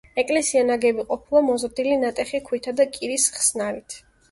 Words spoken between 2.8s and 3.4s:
და კირის